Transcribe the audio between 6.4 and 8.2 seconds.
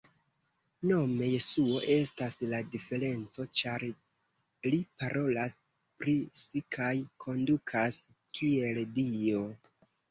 si kaj kondutas